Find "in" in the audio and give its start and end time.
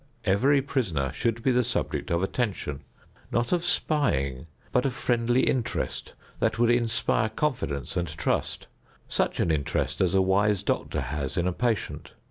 11.37-11.45